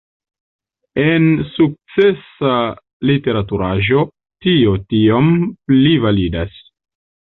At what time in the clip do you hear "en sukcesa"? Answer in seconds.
1.03-2.55